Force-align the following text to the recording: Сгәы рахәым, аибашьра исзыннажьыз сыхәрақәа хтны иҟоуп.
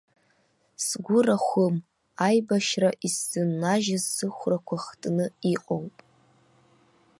Сгәы 0.85 1.19
рахәым, 1.25 1.75
аибашьра 2.27 2.89
исзыннажьыз 3.07 4.03
сыхәрақәа 4.15 4.75
хтны 4.85 5.25
иҟоуп. 5.53 5.95